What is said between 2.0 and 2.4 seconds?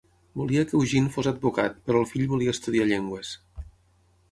el fill